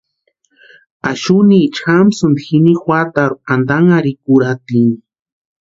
[1.11, 4.97] Axunicha jamsïnti jini juatarhu antanharhikurhatini.